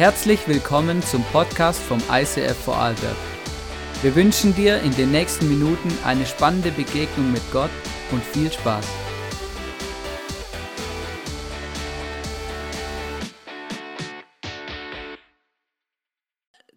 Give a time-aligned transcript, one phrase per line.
[0.00, 3.18] Herzlich willkommen zum Podcast vom ICF Vorarlberg.
[4.00, 7.70] Wir wünschen dir in den nächsten Minuten eine spannende Begegnung mit Gott
[8.10, 8.86] und viel Spaß.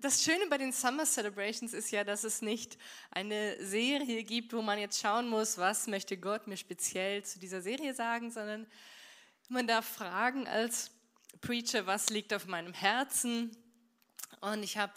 [0.01, 2.77] Das Schöne bei den Summer Celebrations ist ja, dass es nicht
[3.09, 7.61] eine Serie gibt, wo man jetzt schauen muss, was möchte Gott mir speziell zu dieser
[7.61, 8.67] Serie sagen, sondern
[9.47, 10.91] man darf fragen als
[11.41, 13.55] Preacher, was liegt auf meinem Herzen.
[14.41, 14.93] Und ich habe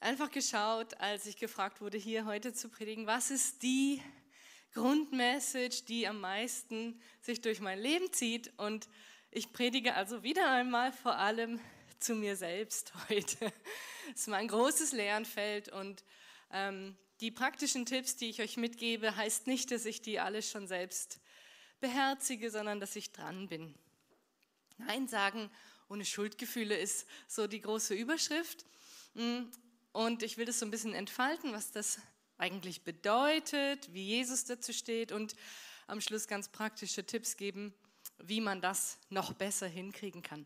[0.00, 4.02] einfach geschaut, als ich gefragt wurde, hier heute zu predigen, was ist die
[4.72, 8.52] Grundmessage, die am meisten sich durch mein Leben zieht.
[8.58, 8.88] Und
[9.30, 11.60] ich predige also wieder einmal vor allem
[11.98, 13.52] zu mir selbst heute.
[14.12, 16.04] Es ist mein großes Lernfeld und
[16.52, 20.66] ähm, die praktischen Tipps, die ich euch mitgebe, heißt nicht, dass ich die alle schon
[20.66, 21.20] selbst
[21.80, 23.74] beherzige, sondern dass ich dran bin.
[24.78, 25.50] Nein sagen
[25.88, 28.64] ohne Schuldgefühle ist so die große Überschrift.
[29.14, 29.44] Mm,
[29.92, 31.98] und ich will das so ein bisschen entfalten, was das
[32.38, 35.34] eigentlich bedeutet, wie Jesus dazu steht und
[35.86, 37.72] am Schluss ganz praktische Tipps geben,
[38.18, 40.44] wie man das noch besser hinkriegen kann.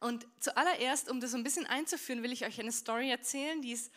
[0.00, 3.72] Und zuallererst, um das so ein bisschen einzuführen, will ich euch eine Story erzählen, die
[3.72, 3.92] ist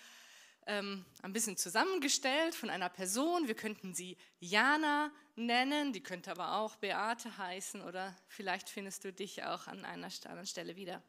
[0.68, 3.48] ähm, ein bisschen zusammengestellt von einer Person.
[3.48, 9.14] Wir könnten sie Jana nennen, die könnte aber auch Beate heißen oder vielleicht findest du
[9.14, 11.02] dich auch an einer anderen Stelle wieder.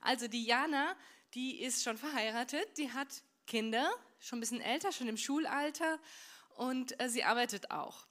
[0.00, 0.96] Also die Jana,
[1.34, 5.98] die ist schon verheiratet, die hat Kinder, schon ein bisschen älter, schon im Schulalter
[6.56, 8.06] und äh, sie arbeitet auch.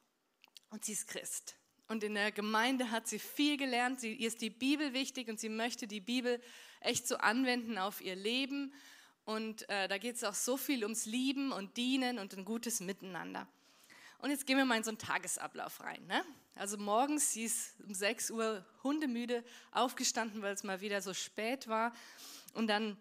[0.69, 1.55] Und sie ist Christ.
[1.87, 3.99] Und in der Gemeinde hat sie viel gelernt.
[3.99, 6.41] Sie, ihr ist die Bibel wichtig und sie möchte die Bibel
[6.79, 8.73] echt so anwenden auf ihr Leben.
[9.25, 12.79] Und äh, da geht es auch so viel ums Lieben und Dienen und ein gutes
[12.79, 13.47] Miteinander.
[14.19, 16.05] Und jetzt gehen wir mal in so einen Tagesablauf rein.
[16.05, 16.23] Ne?
[16.55, 21.67] Also morgens, sie ist um 6 Uhr hundemüde aufgestanden, weil es mal wieder so spät
[21.67, 21.93] war.
[22.53, 22.97] Und dann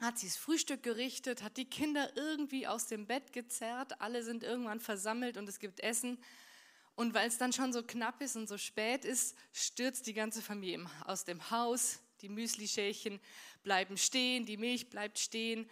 [0.00, 4.00] hat sie das Frühstück gerichtet, hat die Kinder irgendwie aus dem Bett gezerrt.
[4.00, 6.18] Alle sind irgendwann versammelt und es gibt Essen.
[6.94, 10.42] Und weil es dann schon so knapp ist und so spät ist, stürzt die ganze
[10.42, 12.00] Familie aus dem Haus.
[12.22, 13.20] Die Müslischälchen
[13.62, 15.68] bleiben stehen, die Milch bleibt stehen.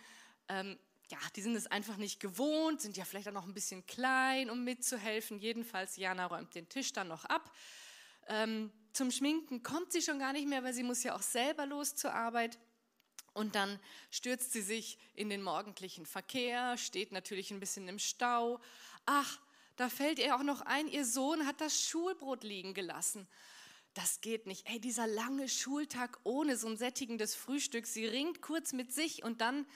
[0.49, 0.79] Ähm,
[1.11, 4.51] ja, die sind es einfach nicht gewohnt, sind ja vielleicht auch noch ein bisschen klein,
[4.51, 5.39] um mitzuhelfen.
[5.39, 7.51] Jedenfalls, Jana räumt den Tisch dann noch ab.
[8.29, 11.67] Ähm, zum Schminken kommt sie schon gar nicht mehr, weil sie muss ja auch selber
[11.67, 12.59] los zur Arbeit.
[13.33, 13.79] Und dann
[14.11, 18.61] stürzt sie sich in den morgendlichen Verkehr, steht natürlich ein bisschen im Stau.
[19.07, 19.39] Ach,
[19.77, 23.29] da fällt ihr auch noch ein, ihr Sohn hat das Schulbrot liegen gelassen.
[23.99, 24.65] Das geht nicht.
[24.69, 27.85] Ey, dieser lange Schultag ohne so ein sättigendes Frühstück.
[27.85, 29.67] Sie ringt kurz mit sich und dann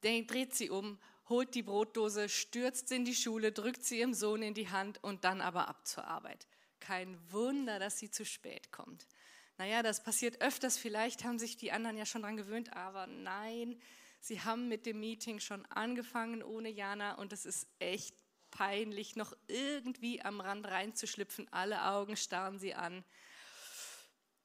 [0.00, 0.96] dreht sie um,
[1.28, 5.02] holt die Brotdose, stürzt sie in die Schule, drückt sie ihrem Sohn in die Hand
[5.02, 6.46] und dann aber ab zur Arbeit.
[6.78, 9.08] Kein Wunder, dass sie zu spät kommt.
[9.56, 13.82] Naja, das passiert öfters, vielleicht haben sich die anderen ja schon daran gewöhnt, aber nein,
[14.20, 18.14] sie haben mit dem Meeting schon angefangen ohne Jana und es ist echt
[18.52, 21.52] peinlich, noch irgendwie am Rand reinzuschlüpfen.
[21.52, 23.04] Alle Augen starren sie an.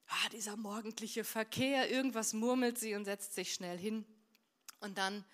[0.08, 4.06] Ah, dieser morgendliche Verkehr, irgendwas murmelt sie und setzt sich schnell hin.
[4.80, 5.26] Und dann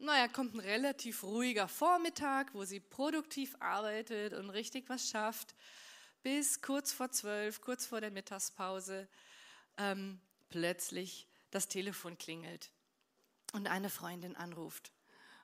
[0.00, 5.54] naja, kommt ein relativ ruhiger Vormittag, wo sie produktiv arbeitet und richtig was schafft,
[6.22, 9.08] bis kurz vor zwölf, kurz vor der Mittagspause,
[9.76, 12.70] ähm, plötzlich das Telefon klingelt
[13.52, 14.90] und eine Freundin anruft.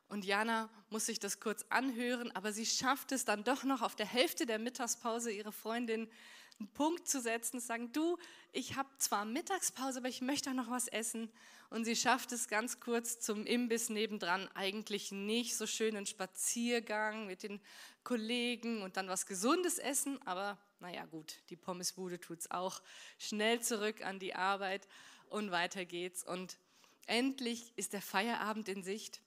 [0.09, 3.97] Und Jana muss sich das kurz anhören, aber sie schafft es dann doch noch auf
[3.97, 6.09] der Hälfte der Mittagspause ihre Freundin
[6.59, 8.19] einen Punkt zu setzen, zu sagen, du,
[8.53, 11.31] ich habe zwar Mittagspause, aber ich möchte auch noch was essen.
[11.69, 17.43] Und sie schafft es ganz kurz zum Imbiss nebendran, eigentlich nicht so schönen Spaziergang mit
[17.43, 17.61] den
[18.05, 22.81] Kollegen und dann was Gesundes essen, aber naja gut, die Pommesbude tut es auch.
[23.19, 24.87] Schnell zurück an die Arbeit
[25.29, 26.23] und weiter geht's.
[26.23, 26.59] Und
[27.07, 29.21] endlich ist der Feierabend in Sicht.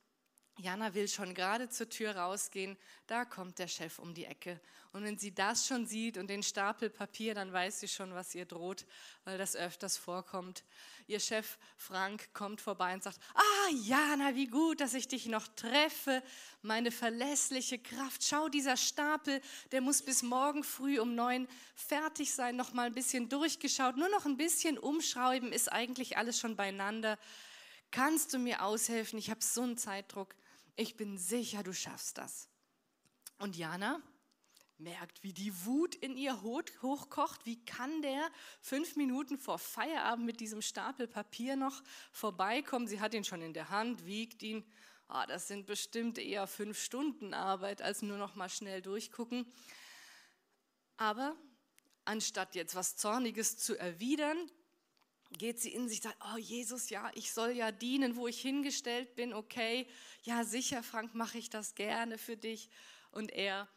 [0.57, 2.77] Jana will schon gerade zur Tür rausgehen,
[3.07, 4.59] da kommt der Chef um die Ecke.
[4.91, 8.35] Und wenn sie das schon sieht und den Stapel Papier, dann weiß sie schon, was
[8.35, 8.85] ihr droht,
[9.23, 10.63] weil das öfters vorkommt.
[11.07, 15.47] Ihr Chef Frank kommt vorbei und sagt, ah Jana, wie gut, dass ich dich noch
[15.47, 16.23] treffe,
[16.61, 18.23] meine verlässliche Kraft.
[18.23, 19.41] Schau, dieser Stapel,
[19.71, 24.09] der muss bis morgen früh um neun fertig sein, noch mal ein bisschen durchgeschaut, nur
[24.09, 27.17] noch ein bisschen umschreiben, ist eigentlich alles schon beieinander.
[27.91, 29.17] Kannst du mir aushelfen?
[29.17, 30.35] Ich habe so einen Zeitdruck
[30.79, 32.47] ich bin sicher, du schaffst das.
[33.37, 34.01] Und Jana
[34.77, 37.45] merkt, wie die Wut in ihr hochkocht.
[37.45, 38.31] Wie kann der
[38.61, 41.83] fünf Minuten vor Feierabend mit diesem Stapel Papier noch
[42.13, 42.87] vorbeikommen?
[42.87, 44.65] Sie hat ihn schon in der Hand, wiegt ihn.
[45.09, 49.51] Oh, das sind bestimmt eher fünf Stunden Arbeit, als nur noch mal schnell durchgucken.
[50.95, 51.35] Aber
[52.05, 54.49] anstatt jetzt was Zorniges zu erwidern,
[55.31, 59.15] geht sie in sich, sagt, oh Jesus, ja, ich soll ja dienen, wo ich hingestellt
[59.15, 59.87] bin, okay,
[60.23, 62.69] ja sicher, Frank, mache ich das gerne für dich.
[63.11, 63.67] Und er,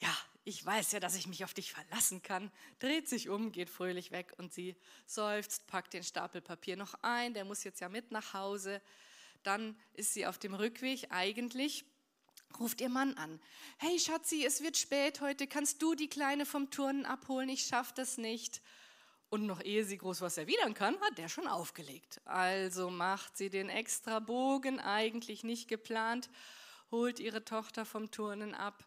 [0.00, 3.70] ja, ich weiß ja, dass ich mich auf dich verlassen kann, dreht sich um, geht
[3.70, 4.76] fröhlich weg und sie
[5.06, 8.80] seufzt, packt den Stapel Papier noch ein, der muss jetzt ja mit nach Hause.
[9.42, 11.84] Dann ist sie auf dem Rückweg eigentlich
[12.58, 13.40] ruft ihr Mann an.
[13.78, 17.48] Hey Schatzi, es wird spät heute, kannst du die Kleine vom Turnen abholen?
[17.48, 18.60] Ich schaffe das nicht.
[19.30, 22.20] Und noch ehe sie groß was erwidern kann, hat der schon aufgelegt.
[22.24, 26.28] Also macht sie den extra Bogen, eigentlich nicht geplant,
[26.90, 28.84] holt ihre Tochter vom Turnen ab,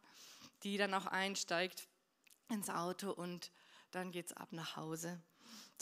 [0.64, 1.88] die dann auch einsteigt
[2.50, 3.52] ins Auto und
[3.92, 5.22] dann geht's ab nach Hause.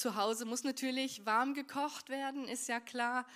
[0.01, 3.27] Zu Hause muss natürlich warm gekocht werden, ist ja klar.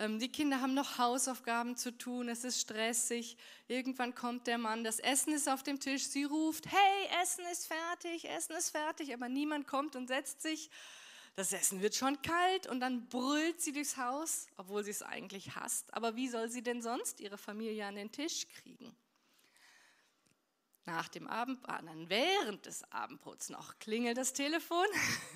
[0.00, 3.36] Ähm, die Kinder haben noch Hausaufgaben zu tun, es ist stressig.
[3.68, 7.66] Irgendwann kommt der Mann, das Essen ist auf dem Tisch, sie ruft, hey, Essen ist
[7.66, 10.70] fertig, Essen ist fertig, aber niemand kommt und setzt sich.
[11.36, 15.56] Das Essen wird schon kalt und dann brüllt sie durchs Haus, obwohl sie es eigentlich
[15.56, 15.92] hasst.
[15.92, 18.96] Aber wie soll sie denn sonst ihre Familie an den Tisch kriegen?
[20.86, 24.84] Nach dem Abend, ah, nein, während des Abendbrots noch klingelt das Telefon,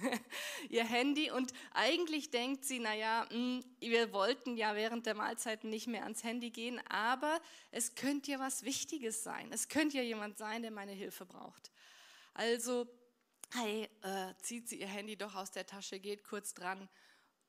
[0.68, 5.86] ihr Handy und eigentlich denkt sie, naja, hm, wir wollten ja während der Mahlzeiten nicht
[5.86, 7.40] mehr ans Handy gehen, aber
[7.70, 9.50] es könnte ja was Wichtiges sein.
[9.50, 11.70] Es könnte ja jemand sein, der meine Hilfe braucht.
[12.34, 12.86] Also,
[13.54, 16.90] hey, äh, zieht sie ihr Handy doch aus der Tasche, geht kurz dran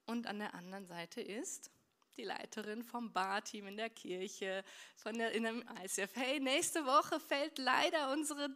[0.06, 1.70] und an der anderen Seite ist
[2.18, 4.64] die Leiterin vom Barteam in der Kirche,
[4.96, 6.10] von der, in einem ICF.
[6.16, 8.50] Hey, nächste Woche fällt leider unsere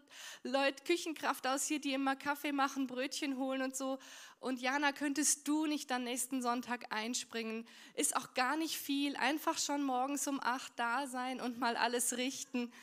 [0.43, 3.99] Leute Küchenkraft aus hier, die immer Kaffee machen, Brötchen holen und so.
[4.39, 7.67] Und Jana, könntest du nicht dann nächsten Sonntag einspringen?
[7.93, 9.15] Ist auch gar nicht viel.
[9.15, 12.73] Einfach schon morgens um acht da sein und mal alles richten.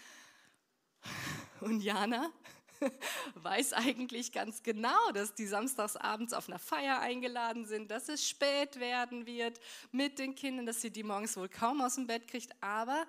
[1.61, 2.31] Und Jana?
[3.35, 8.81] weiß eigentlich ganz genau, dass die samstagsabends auf einer Feier eingeladen sind, dass es spät
[8.81, 9.61] werden wird
[9.93, 12.51] mit den Kindern, dass sie die morgens wohl kaum aus dem Bett kriegt.
[12.63, 13.07] Aber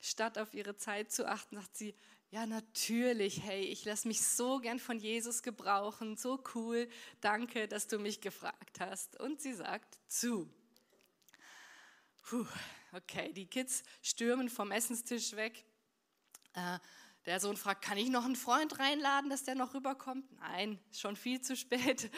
[0.00, 1.94] statt auf ihre Zeit zu achten, sagt sie,
[2.30, 6.88] ja, natürlich, hey, ich lasse mich so gern von Jesus gebrauchen, so cool,
[7.20, 9.18] danke, dass du mich gefragt hast.
[9.18, 10.48] Und sie sagt zu.
[12.22, 12.46] Puh,
[12.92, 15.64] okay, die Kids stürmen vom Essenstisch weg.
[16.54, 16.78] Äh,
[17.26, 20.24] der Sohn fragt, kann ich noch einen Freund reinladen, dass der noch rüberkommt?
[20.40, 22.10] Nein, schon viel zu spät,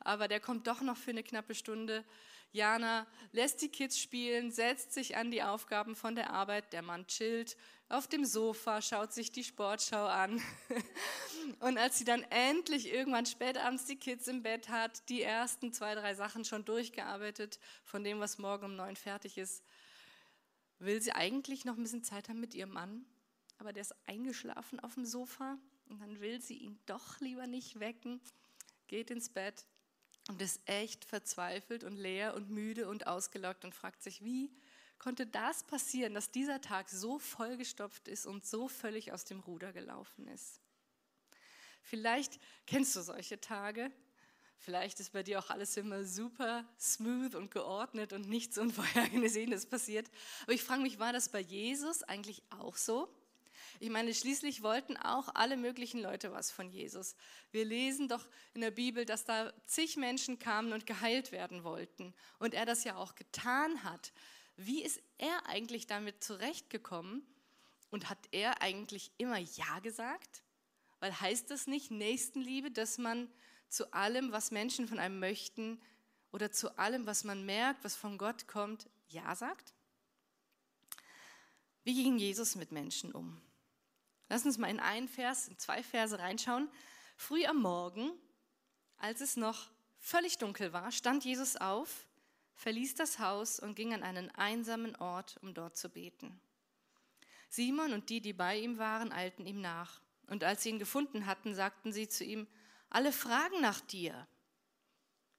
[0.00, 2.04] aber der kommt doch noch für eine knappe Stunde.
[2.50, 7.06] Jana lässt die Kids spielen, setzt sich an die Aufgaben von der Arbeit, der Mann
[7.06, 7.56] chillt
[7.90, 10.42] auf dem Sofa, schaut sich die Sportschau an.
[11.60, 15.72] Und als sie dann endlich irgendwann spät abends die Kids im Bett hat, die ersten
[15.72, 19.62] zwei, drei Sachen schon durchgearbeitet von dem, was morgen um neun fertig ist,
[20.78, 23.06] will sie eigentlich noch ein bisschen Zeit haben mit ihrem Mann
[23.58, 25.58] aber der ist eingeschlafen auf dem Sofa
[25.88, 28.20] und dann will sie ihn doch lieber nicht wecken,
[28.86, 29.66] geht ins Bett
[30.28, 34.50] und ist echt verzweifelt und leer und müde und ausgelockt und fragt sich, wie
[34.98, 39.72] konnte das passieren, dass dieser Tag so vollgestopft ist und so völlig aus dem Ruder
[39.72, 40.60] gelaufen ist.
[41.82, 43.90] Vielleicht kennst du solche Tage.
[44.58, 50.10] Vielleicht ist bei dir auch alles immer super smooth und geordnet und nichts Unvorhergesehenes passiert.
[50.42, 53.08] Aber ich frage mich, war das bei Jesus eigentlich auch so?
[53.80, 57.14] Ich meine, schließlich wollten auch alle möglichen Leute was von Jesus.
[57.52, 62.12] Wir lesen doch in der Bibel, dass da zig Menschen kamen und geheilt werden wollten.
[62.38, 64.12] Und er das ja auch getan hat.
[64.56, 67.22] Wie ist er eigentlich damit zurechtgekommen?
[67.90, 70.42] Und hat er eigentlich immer Ja gesagt?
[71.00, 73.30] Weil heißt das nicht Nächstenliebe, dass man
[73.68, 75.80] zu allem, was Menschen von einem möchten
[76.32, 79.72] oder zu allem, was man merkt, was von Gott kommt, Ja sagt?
[81.84, 83.40] Wie ging Jesus mit Menschen um?
[84.28, 86.68] Lass uns mal in einen Vers, in zwei Verse reinschauen.
[87.16, 88.12] Früh am Morgen,
[88.98, 92.06] als es noch völlig dunkel war, stand Jesus auf,
[92.54, 96.40] verließ das Haus und ging an einen einsamen Ort, um dort zu beten.
[97.48, 100.02] Simon und die, die bei ihm waren, eilten ihm nach.
[100.26, 102.46] Und als sie ihn gefunden hatten, sagten sie zu ihm,
[102.90, 104.26] alle fragen nach dir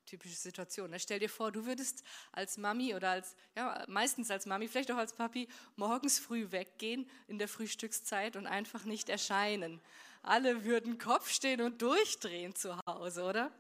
[0.10, 0.90] typische Situation.
[0.90, 1.00] Ne?
[1.00, 4.98] Stell dir vor, du würdest als Mami oder als, ja, meistens als Mami, vielleicht auch
[4.98, 9.80] als Papi, morgens früh weggehen in der Frühstückszeit und einfach nicht erscheinen.
[10.24, 13.52] Alle würden Kopf stehen und durchdrehen zu Hause, oder?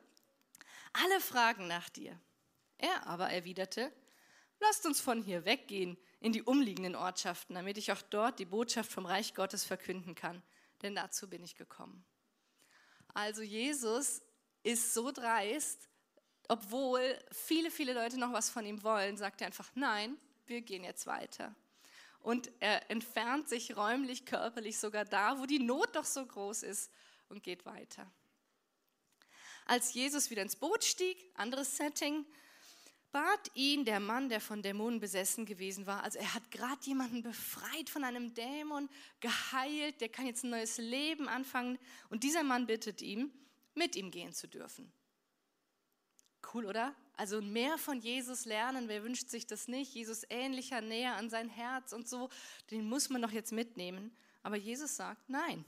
[0.93, 2.19] Alle fragen nach dir.
[2.77, 3.91] Er aber erwiderte,
[4.59, 8.91] lasst uns von hier weggehen in die umliegenden Ortschaften, damit ich auch dort die Botschaft
[8.91, 10.41] vom Reich Gottes verkünden kann,
[10.81, 12.03] denn dazu bin ich gekommen.
[13.13, 14.21] Also Jesus
[14.63, 15.88] ist so dreist,
[16.49, 20.83] obwohl viele, viele Leute noch was von ihm wollen, sagt er einfach, nein, wir gehen
[20.83, 21.55] jetzt weiter.
[22.21, 26.91] Und er entfernt sich räumlich, körperlich sogar da, wo die Not doch so groß ist
[27.29, 28.11] und geht weiter.
[29.65, 32.25] Als Jesus wieder ins Boot stieg, anderes Setting,
[33.11, 36.03] bat ihn der Mann, der von Dämonen besessen gewesen war.
[36.03, 38.89] Also er hat gerade jemanden befreit von einem Dämon,
[39.19, 41.77] geheilt, der kann jetzt ein neues Leben anfangen.
[42.09, 43.31] Und dieser Mann bittet ihm,
[43.75, 44.91] mit ihm gehen zu dürfen.
[46.53, 46.95] Cool, oder?
[47.15, 49.93] Also mehr von Jesus lernen, wer wünscht sich das nicht?
[49.93, 52.29] Jesus ähnlicher, näher an sein Herz und so,
[52.71, 54.15] den muss man doch jetzt mitnehmen.
[54.41, 55.65] Aber Jesus sagt, nein,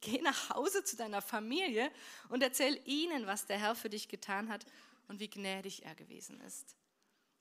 [0.00, 1.90] geh nach Hause zu deiner Familie
[2.28, 4.64] und erzähl ihnen, was der Herr für dich getan hat
[5.08, 6.76] und wie gnädig er gewesen ist.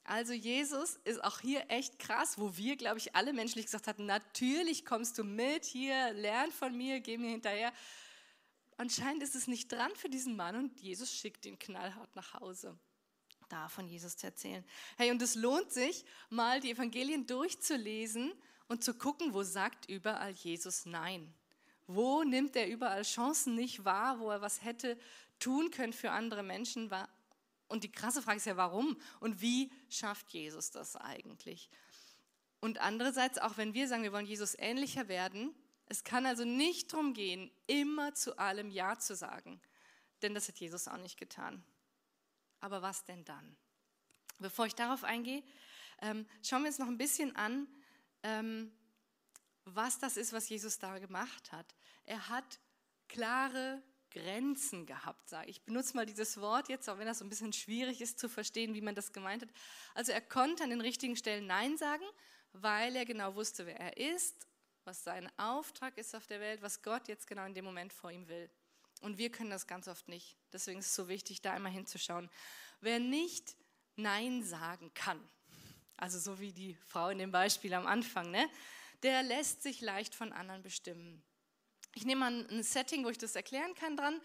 [0.04, 4.06] Also Jesus ist auch hier echt krass, wo wir, glaube ich, alle menschlich gesagt hatten,
[4.06, 7.74] natürlich kommst du mit hier, lern von mir, geh mir hinterher.
[8.78, 12.78] Anscheinend ist es nicht dran für diesen Mann und Jesus schickt ihn knallhart nach Hause,
[13.50, 14.64] da von Jesus zu erzählen.
[14.98, 18.32] Hey, und es lohnt sich, mal die Evangelien durchzulesen
[18.68, 21.34] und zu gucken, wo sagt überall Jesus Nein.
[21.88, 25.00] Wo nimmt er überall Chancen nicht wahr, wo er was hätte
[25.40, 26.92] tun können für andere Menschen,
[27.68, 31.70] und die krasse Frage ist ja, warum und wie schafft Jesus das eigentlich?
[32.60, 35.54] Und andererseits, auch wenn wir sagen, wir wollen Jesus ähnlicher werden,
[35.90, 39.62] es kann also nicht darum gehen, immer zu allem Ja zu sagen,
[40.22, 41.64] denn das hat Jesus auch nicht getan.
[42.60, 43.56] Aber was denn dann?
[44.40, 45.44] Bevor ich darauf eingehe,
[46.02, 47.68] ähm, schauen wir uns noch ein bisschen an,
[48.24, 48.72] ähm,
[49.66, 51.76] was das ist, was Jesus da gemacht hat.
[52.06, 52.60] Er hat
[53.08, 55.58] klare Grenzen gehabt, sage ich.
[55.58, 58.30] Ich benutze mal dieses Wort jetzt, auch wenn das so ein bisschen schwierig ist zu
[58.30, 59.50] verstehen, wie man das gemeint hat.
[59.94, 62.06] Also er konnte an den richtigen Stellen Nein sagen,
[62.54, 64.47] weil er genau wusste, wer er ist,
[64.88, 68.10] was sein Auftrag ist auf der Welt, was Gott jetzt genau in dem Moment vor
[68.10, 68.50] ihm will.
[69.02, 70.38] Und wir können das ganz oft nicht.
[70.52, 72.30] Deswegen ist es so wichtig, da einmal hinzuschauen.
[72.82, 73.56] Wer nicht
[73.98, 75.22] Nein sagen kann,
[75.98, 78.50] also so wie die Frau in dem Beispiel am Anfang, ne,
[79.04, 81.22] der lässt sich leicht von anderen bestimmen.
[81.94, 84.22] Ich nehme mal ein Setting, wo ich das erklären kann dran.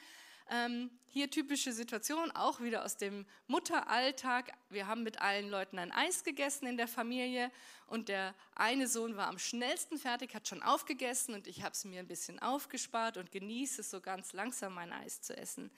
[0.51, 4.53] Ähm, hier typische Situation, auch wieder aus dem Mutteralltag.
[4.71, 7.51] Wir haben mit allen Leuten ein Eis gegessen in der Familie
[7.87, 11.85] und der eine Sohn war am schnellsten fertig, hat schon aufgegessen und ich habe es
[11.85, 15.71] mir ein bisschen aufgespart und genieße es so ganz langsam, mein Eis zu essen.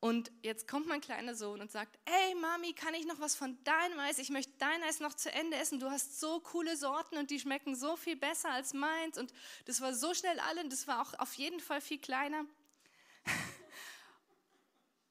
[0.00, 3.62] Und jetzt kommt mein kleiner Sohn und sagt, hey Mami, kann ich noch was von
[3.64, 4.18] deinem Eis?
[4.18, 5.80] Ich möchte dein Eis noch zu Ende essen.
[5.80, 9.16] Du hast so coole Sorten und die schmecken so viel besser als meins.
[9.18, 9.32] Und
[9.64, 12.44] das war so schnell alle und das war auch auf jeden Fall viel kleiner.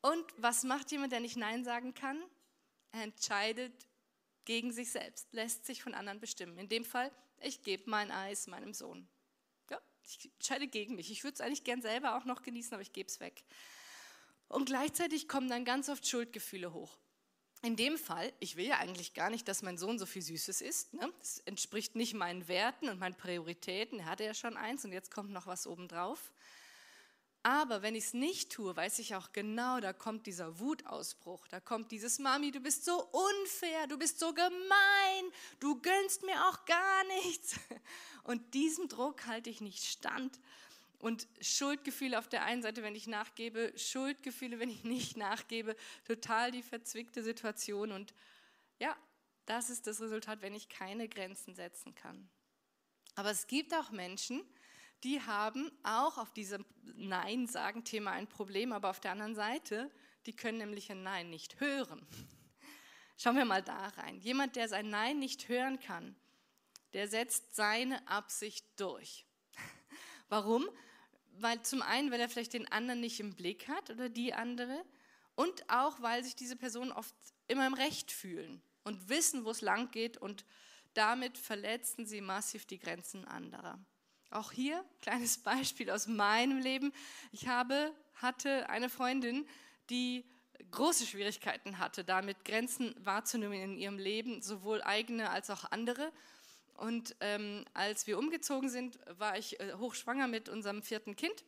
[0.05, 2.21] Und was macht jemand, der nicht Nein sagen kann?
[2.91, 3.73] Er entscheidet
[4.45, 6.59] gegen sich selbst, lässt sich von anderen bestimmen.
[6.59, 9.07] In dem Fall, ich gebe mein Eis meinem Sohn.
[9.71, 11.09] Ja, ich entscheide gegen mich.
[11.09, 13.43] Ich würde es eigentlich gern selber auch noch genießen, aber ich gebe es weg.
[14.47, 16.99] Und gleichzeitig kommen dann ganz oft Schuldgefühle hoch.
[17.63, 20.61] In dem Fall, ich will ja eigentlich gar nicht, dass mein Sohn so viel Süßes
[20.61, 20.93] isst.
[20.93, 21.11] Ne?
[21.17, 23.97] Das entspricht nicht meinen Werten und meinen Prioritäten.
[24.01, 26.31] Er hatte ja schon eins und jetzt kommt noch was obendrauf.
[27.45, 31.59] Aber wenn ich es nicht tue, weiß ich auch genau, da kommt dieser Wutausbruch, da
[31.59, 36.65] kommt dieses Mami, du bist so unfair, du bist so gemein, du gönnst mir auch
[36.65, 37.59] gar nichts.
[38.23, 40.39] Und diesem Druck halte ich nicht stand.
[40.97, 46.51] Und Schuldgefühle auf der einen Seite, wenn ich nachgebe, Schuldgefühle, wenn ich nicht nachgebe, total
[46.51, 47.91] die verzwickte Situation.
[47.91, 48.15] Und
[48.79, 48.97] ja,
[49.45, 52.27] das ist das Resultat, wenn ich keine Grenzen setzen kann.
[53.13, 54.41] Aber es gibt auch Menschen,
[55.03, 59.91] die haben auch auf diesem Nein-Sagen-Thema ein Problem, aber auf der anderen Seite,
[60.25, 62.05] die können nämlich ein Nein nicht hören.
[63.17, 64.19] Schauen wir mal da rein.
[64.19, 66.15] Jemand, der sein Nein nicht hören kann,
[66.93, 69.25] der setzt seine Absicht durch.
[70.29, 70.67] Warum?
[71.37, 74.83] Weil zum einen, weil er vielleicht den anderen nicht im Blick hat oder die andere
[75.35, 77.13] und auch, weil sich diese Personen oft
[77.47, 80.45] immer im Recht fühlen und wissen, wo es lang geht und
[80.93, 83.77] damit verletzen sie massiv die Grenzen anderer.
[84.35, 86.91] Auch hier kleines Beispiel aus meinem Leben.
[87.31, 89.47] Ich habe, hatte eine Freundin,
[89.89, 90.25] die
[90.71, 96.11] große Schwierigkeiten hatte, damit Grenzen wahrzunehmen in ihrem Leben, sowohl eigene als auch andere.
[96.73, 101.45] Und ähm, als wir umgezogen sind, war ich äh, hochschwanger mit unserem vierten Kind.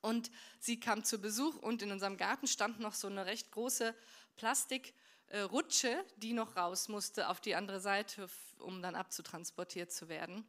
[0.00, 3.94] Und sie kam zu Besuch und in unserem Garten stand noch so eine recht große
[4.34, 10.44] Plastikrutsche, äh, die noch raus musste auf die andere Seite, um dann abzutransportiert zu werden.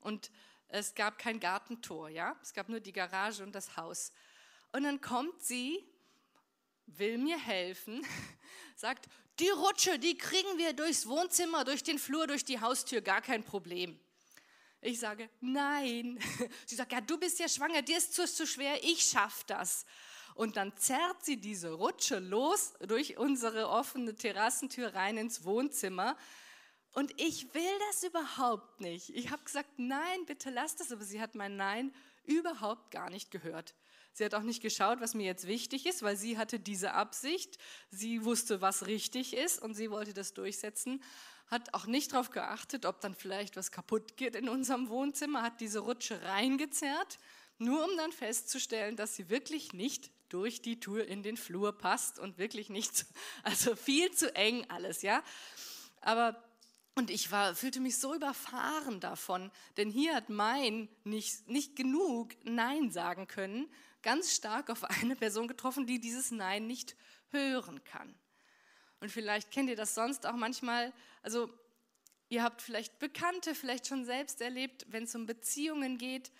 [0.00, 0.30] Und
[0.68, 4.12] es gab kein Gartentor, ja, es gab nur die Garage und das Haus.
[4.72, 5.84] Und dann kommt sie,
[6.86, 8.04] will mir helfen,
[8.76, 9.08] sagt,
[9.38, 13.44] die Rutsche, die kriegen wir durchs Wohnzimmer, durch den Flur, durch die Haustür, gar kein
[13.44, 13.98] Problem.
[14.80, 16.18] Ich sage, nein.
[16.66, 19.84] Sie sagt, ja, du bist ja schwanger, dir ist es zu schwer, ich schaffe das.
[20.34, 26.16] Und dann zerrt sie diese Rutsche los durch unsere offene Terrassentür rein ins Wohnzimmer.
[26.96, 29.10] Und ich will das überhaupt nicht.
[29.10, 30.92] Ich habe gesagt, nein, bitte lass das.
[30.92, 33.74] Aber sie hat mein Nein überhaupt gar nicht gehört.
[34.14, 37.58] Sie hat auch nicht geschaut, was mir jetzt wichtig ist, weil sie hatte diese Absicht.
[37.90, 41.02] Sie wusste, was richtig ist und sie wollte das durchsetzen.
[41.48, 45.60] Hat auch nicht darauf geachtet, ob dann vielleicht was kaputt geht in unserem Wohnzimmer, hat
[45.60, 47.18] diese Rutsche reingezerrt,
[47.58, 52.18] nur um dann festzustellen, dass sie wirklich nicht durch die Tür in den Flur passt
[52.18, 53.04] und wirklich nicht,
[53.42, 55.22] also viel zu eng alles, ja.
[56.00, 56.42] Aber
[56.96, 62.34] und ich war, fühlte mich so überfahren davon, denn hier hat mein nicht, nicht genug
[62.42, 63.70] Nein sagen können,
[64.02, 66.96] ganz stark auf eine Person getroffen, die dieses Nein nicht
[67.28, 68.18] hören kann.
[69.00, 70.90] Und vielleicht kennt ihr das sonst auch manchmal,
[71.22, 71.50] also
[72.30, 76.32] ihr habt vielleicht Bekannte, vielleicht schon selbst erlebt, wenn es um Beziehungen geht,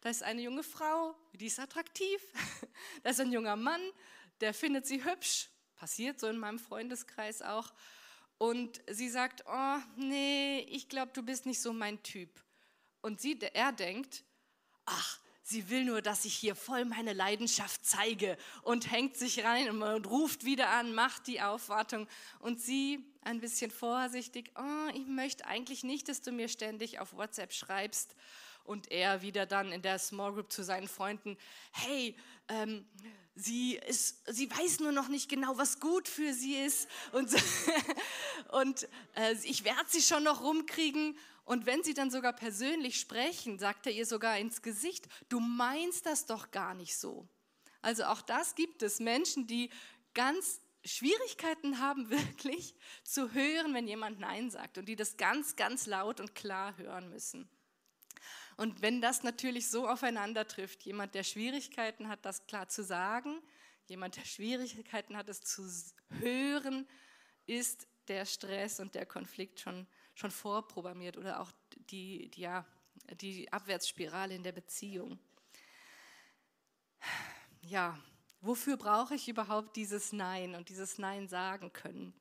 [0.00, 2.22] da ist eine junge Frau, die ist attraktiv,
[3.02, 3.80] da ist ein junger Mann,
[4.40, 7.72] der findet sie hübsch, passiert so in meinem Freundeskreis auch,
[8.38, 12.30] und sie sagt, oh nee, ich glaube, du bist nicht so mein Typ.
[13.00, 14.24] Und sie, er denkt,
[14.86, 19.82] ach, sie will nur, dass ich hier voll meine Leidenschaft zeige und hängt sich rein
[19.82, 22.08] und ruft wieder an, macht die Aufwartung.
[22.40, 27.14] Und sie ein bisschen vorsichtig, oh, ich möchte eigentlich nicht, dass du mir ständig auf
[27.14, 28.16] WhatsApp schreibst.
[28.64, 31.36] Und er wieder dann in der Small Group zu seinen Freunden,
[31.72, 32.16] hey,
[32.48, 32.86] ähm,
[33.34, 36.88] sie, ist, sie weiß nur noch nicht genau, was gut für sie ist.
[37.12, 37.30] Und,
[38.52, 41.16] und äh, ich werde sie schon noch rumkriegen.
[41.44, 46.06] Und wenn sie dann sogar persönlich sprechen, sagt er ihr sogar ins Gesicht, du meinst
[46.06, 47.28] das doch gar nicht so.
[47.82, 49.68] Also auch das gibt es Menschen, die
[50.14, 55.86] ganz Schwierigkeiten haben, wirklich zu hören, wenn jemand Nein sagt und die das ganz, ganz
[55.86, 57.48] laut und klar hören müssen.
[58.56, 63.40] Und wenn das natürlich so aufeinander trifft, jemand, der Schwierigkeiten hat, das klar zu sagen,
[63.86, 65.68] jemand, der Schwierigkeiten hat, es zu
[66.20, 66.86] hören,
[67.46, 71.50] ist der Stress und der Konflikt schon, schon vorprogrammiert oder auch
[71.90, 72.66] die, die, ja,
[73.20, 75.18] die Abwärtsspirale in der Beziehung.
[77.62, 77.98] Ja,
[78.40, 82.14] wofür brauche ich überhaupt dieses Nein und dieses Nein sagen können?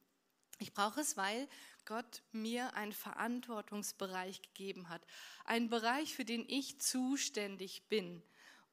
[0.60, 1.48] Ich brauche es, weil
[1.86, 5.06] Gott mir einen Verantwortungsbereich gegeben hat.
[5.46, 8.24] Einen Bereich, für den ich zuständig bin.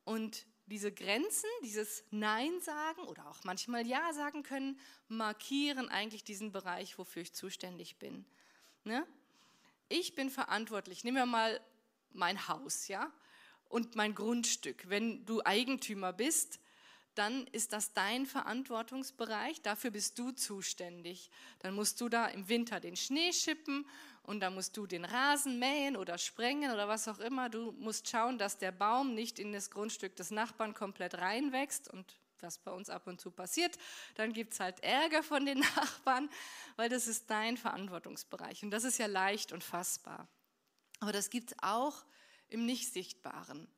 [0.05, 6.53] Und diese Grenzen, dieses Nein sagen oder auch manchmal Ja sagen können, markieren eigentlich diesen
[6.53, 8.25] Bereich, wofür ich zuständig bin.
[8.85, 9.07] Ne?
[9.89, 11.03] Ich bin verantwortlich.
[11.03, 11.61] Nehmen wir mal
[12.13, 13.13] mein Haus, ja,
[13.69, 14.89] und mein Grundstück.
[14.89, 16.61] Wenn du Eigentümer bist,
[17.15, 21.31] dann ist das dein Verantwortungsbereich, dafür bist du zuständig.
[21.59, 23.87] Dann musst du da im Winter den Schnee schippen
[24.23, 27.49] und dann musst du den Rasen mähen oder sprengen oder was auch immer.
[27.49, 32.19] Du musst schauen, dass der Baum nicht in das Grundstück des Nachbarn komplett reinwächst und
[32.43, 33.77] was bei uns ab und zu passiert,
[34.15, 36.31] dann gibt es halt Ärger von den Nachbarn,
[36.77, 40.29] weil das ist dein Verantwortungsbereich und das ist ja leicht und fassbar.
[41.01, 42.05] Aber das gibt es auch
[42.49, 43.69] im Nicht-Sichtbaren.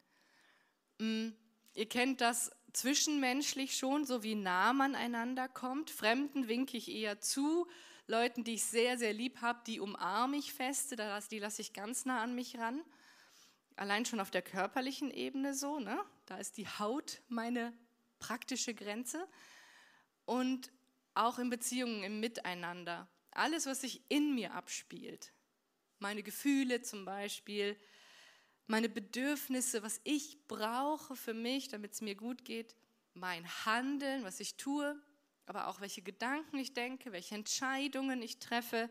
[0.99, 1.37] Hm,
[1.75, 5.91] ihr kennt das zwischenmenschlich schon, so wie nah man einander kommt.
[5.91, 7.69] Fremden winke ich eher zu.
[8.07, 10.97] Leuten, die ich sehr, sehr lieb habe, die umarme ich feste,
[11.31, 12.83] die lasse ich ganz nah an mich ran.
[13.77, 15.99] Allein schon auf der körperlichen Ebene so, ne?
[16.27, 17.73] da ist die Haut meine
[18.19, 19.27] praktische Grenze.
[20.25, 20.71] Und
[21.15, 23.09] auch in Beziehungen, im Miteinander.
[23.33, 25.33] Alles, was sich in mir abspielt,
[25.99, 27.77] meine Gefühle zum Beispiel,
[28.67, 32.77] meine Bedürfnisse, was ich brauche für mich, damit es mir gut geht,
[33.15, 35.01] mein Handeln, was ich tue,
[35.47, 38.89] aber auch welche Gedanken ich denke, welche Entscheidungen ich treffe,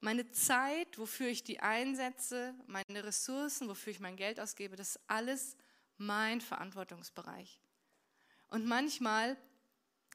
[0.00, 5.00] meine Zeit, wofür ich die einsetze, meine Ressourcen, wofür ich mein Geld ausgebe, das ist
[5.06, 5.56] alles
[5.96, 7.60] mein Verantwortungsbereich.
[8.48, 9.36] Und manchmal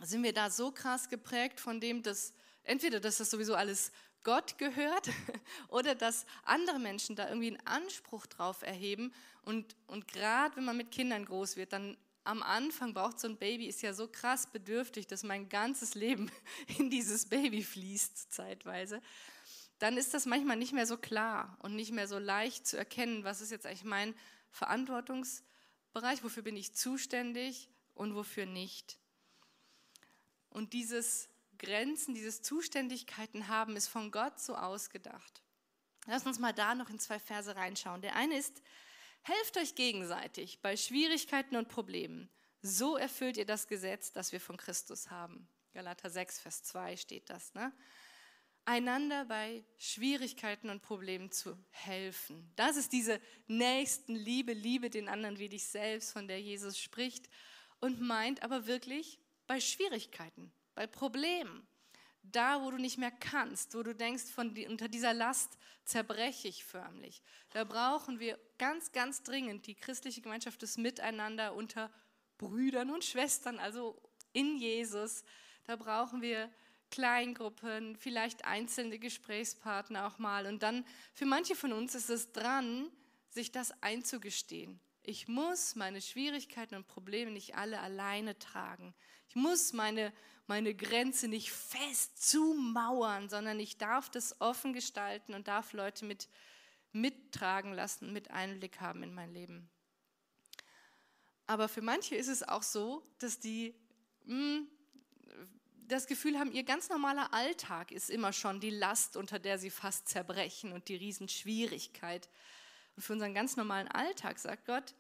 [0.02, 3.91] sind wir da so krass geprägt von dem, dass entweder, dass das sowieso alles
[4.24, 5.10] Gott gehört
[5.68, 9.14] oder dass andere Menschen da irgendwie einen Anspruch drauf erheben.
[9.44, 13.38] Und, und gerade wenn man mit Kindern groß wird, dann am Anfang braucht so ein
[13.38, 16.32] Baby, ist ja so krass bedürftig, dass mein ganzes Leben
[16.78, 19.02] in dieses Baby fließt zeitweise.
[19.80, 23.24] Dann ist das manchmal nicht mehr so klar und nicht mehr so leicht zu erkennen,
[23.24, 24.14] was ist jetzt eigentlich mein
[24.52, 29.00] Verantwortungsbereich, wofür bin ich zuständig und wofür nicht.
[30.52, 31.30] Und dieses
[31.62, 35.43] Grenzen, dieses Zuständigkeiten haben, ist von Gott so ausgedacht.
[36.08, 38.02] Lass uns mal da noch in zwei Verse reinschauen.
[38.02, 38.62] Der eine ist,
[39.21, 42.30] helft euch gegenseitig bei Schwierigkeiten und Problemen.
[42.63, 45.47] So erfüllt ihr das Gesetz, das wir von Christus haben.
[45.74, 47.54] Galater 6, Vers 2 steht das.
[47.54, 47.71] Ne?
[48.65, 52.52] Einander bei Schwierigkeiten und Problemen zu helfen.
[52.56, 57.30] Das ist diese Nächstenliebe, Liebe den anderen wie dich selbst, von der Jesus spricht
[57.80, 61.67] und meint aber wirklich bei Schwierigkeiten, bei Problemen,
[62.24, 66.65] da wo du nicht mehr kannst, wo du denkst, von unter dieser Last zerbreche ich
[66.65, 67.22] förmlich.
[67.52, 71.91] Da brauchen wir ganz, ganz dringend die christliche Gemeinschaft des Miteinander unter
[72.39, 74.02] Brüdern und Schwestern, also
[74.34, 75.24] in Jesus.
[75.65, 76.50] Da brauchen wir
[76.89, 80.48] Kleingruppen, vielleicht einzelne Gesprächspartner auch mal.
[80.48, 82.89] Und dann für manche von uns ist es dran,
[83.30, 84.80] sich das einzugestehen.
[85.04, 88.96] Ich muss meine Schwierigkeiten und Probleme nicht alle alleine tragen.
[89.32, 90.12] Ich muss meine,
[90.52, 96.28] meine Grenze nicht fest zumauern, sondern ich darf das offen gestalten und darf Leute mit
[96.92, 99.70] mittragen lassen, mit Einblick haben in mein Leben.
[101.48, 103.74] Aber für manche ist es auch so, dass die
[104.26, 104.68] mh, hm,
[105.88, 109.70] das Gefühl haben, ihr ganz normaler Alltag ist immer schon die Last, unter der sie
[109.70, 112.30] fast zerbrechen und die Riesenschwierigkeit.
[112.98, 114.96] Und für unseren ganz normalen Alltag sagt Gott,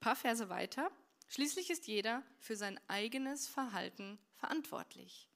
[0.00, 0.90] paar Verse weiter,
[1.28, 5.28] schließlich ist jeder für sein eigenes Verhalten verantwortlich.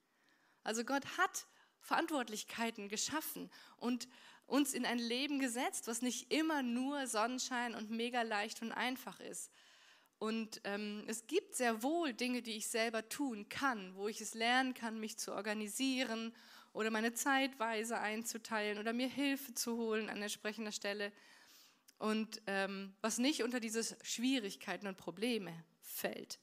[0.63, 1.47] Also Gott hat
[1.81, 4.09] Verantwortlichkeiten geschaffen und
[4.47, 9.19] uns in ein Leben gesetzt, was nicht immer nur Sonnenschein und mega leicht und einfach
[9.21, 9.51] ist.
[10.19, 14.35] Und ähm, es gibt sehr wohl Dinge, die ich selber tun kann, wo ich es
[14.35, 16.35] lernen kann, mich zu organisieren
[16.73, 21.11] oder meine Zeitweise einzuteilen oder mir Hilfe zu holen an entsprechender Stelle.
[21.99, 26.39] Und ähm, was nicht unter diese Schwierigkeiten und Probleme fällt.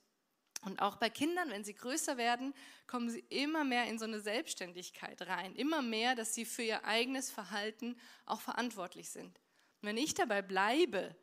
[0.67, 2.53] Und auch bei Kindern, wenn sie größer werden,
[2.87, 5.55] kommen sie immer mehr in so eine Selbstständigkeit rein.
[5.55, 9.39] Immer mehr, dass sie für ihr eigenes Verhalten auch verantwortlich sind.
[9.81, 11.15] Und wenn ich dabei bleibe,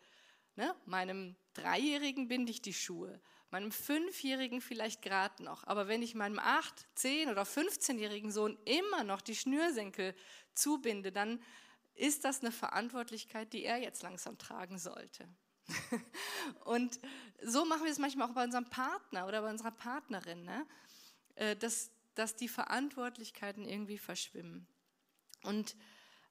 [0.57, 6.14] ne, meinem Dreijährigen binde ich die Schuhe, meinem Fünfjährigen vielleicht gerade noch, aber wenn ich
[6.14, 10.14] meinem Acht-, Zehn- oder 15-jährigen Sohn immer noch die Schnürsenkel
[10.54, 11.42] zubinde, dann
[11.94, 15.28] ist das eine Verantwortlichkeit, die er jetzt langsam tragen sollte.
[16.64, 16.98] und
[17.42, 20.66] so machen wir es manchmal auch bei unserem Partner oder bei unserer Partnerin, ne?
[21.37, 24.66] Äh, dass, dass die Verantwortlichkeiten irgendwie verschwimmen.
[25.42, 25.77] Und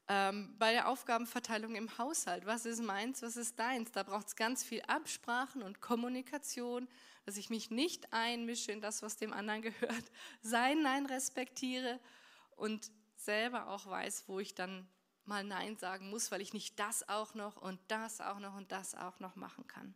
[0.09, 4.35] ähm, bei der Aufgabenverteilung im Haushalt, was ist meins, was ist deins, da braucht es
[4.35, 6.89] ganz viel Absprachen und Kommunikation,
[7.25, 11.99] dass ich mich nicht einmische in das, was dem anderen gehört, sein Nein respektiere
[12.55, 14.87] und selber auch weiß, wo ich dann
[15.27, 18.71] mal Nein sagen muss, weil ich nicht das auch noch und das auch noch und
[18.71, 19.95] das auch noch machen kann.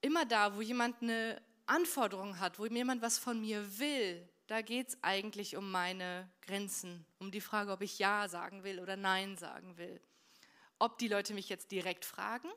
[0.00, 4.88] Immer da, wo jemand eine Anforderung hat, wo jemand was von mir will, da geht
[4.88, 9.36] es eigentlich um meine Grenzen, um die Frage, ob ich Ja sagen will oder Nein
[9.36, 10.00] sagen will.
[10.78, 12.50] Ob die Leute mich jetzt direkt fragen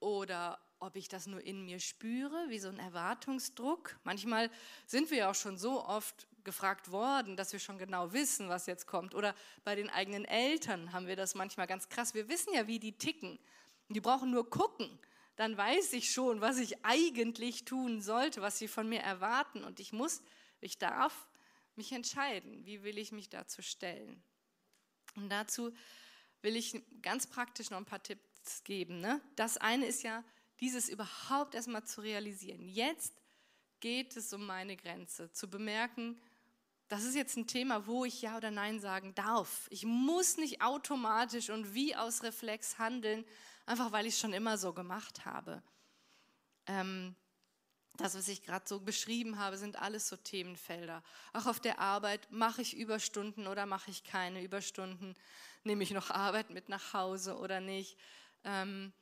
[0.00, 3.98] oder ob ich das nur in mir spüre, wie so ein Erwartungsdruck.
[4.02, 4.50] Manchmal
[4.86, 8.66] sind wir ja auch schon so oft gefragt worden, dass wir schon genau wissen, was
[8.66, 9.14] jetzt kommt.
[9.14, 12.14] Oder bei den eigenen Eltern haben wir das manchmal ganz krass.
[12.14, 13.38] Wir wissen ja, wie die ticken.
[13.88, 14.98] Die brauchen nur gucken.
[15.36, 19.64] Dann weiß ich schon, was ich eigentlich tun sollte, was sie von mir erwarten.
[19.64, 20.22] Und ich muss,
[20.60, 21.26] ich darf
[21.76, 24.22] mich entscheiden, wie will ich mich dazu stellen.
[25.16, 25.72] Und dazu
[26.42, 29.00] will ich ganz praktisch noch ein paar Tipps geben.
[29.00, 29.20] Ne?
[29.36, 30.24] Das eine ist ja,
[30.60, 32.68] dieses überhaupt erstmal zu realisieren.
[32.68, 33.14] Jetzt
[33.80, 36.20] geht es um meine Grenze, zu bemerken,
[36.90, 39.68] das ist jetzt ein Thema, wo ich Ja oder Nein sagen darf.
[39.70, 43.24] Ich muss nicht automatisch und wie aus Reflex handeln,
[43.64, 45.62] einfach weil ich es schon immer so gemacht habe.
[46.66, 47.14] Ähm,
[47.96, 51.04] das, was ich gerade so beschrieben habe, sind alles so Themenfelder.
[51.32, 55.14] Auch auf der Arbeit mache ich Überstunden oder mache ich keine Überstunden?
[55.62, 57.96] Nehme ich noch Arbeit mit nach Hause oder nicht?
[58.42, 58.92] Ähm,